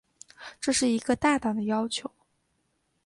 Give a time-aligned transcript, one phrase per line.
[0.59, 2.09] 这是一个大胆的要求。